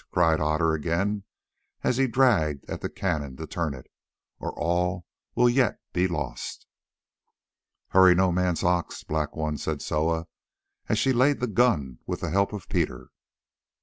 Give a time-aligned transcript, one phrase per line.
[0.11, 1.25] cried Otter again
[1.83, 3.85] as he dragged at the cannon to turn it,
[4.39, 6.65] "or all will yet be lost."
[7.89, 10.25] "Hurry no man's ox, Black One," said Soa,
[10.89, 13.09] as she laid the gun with the help of Peter.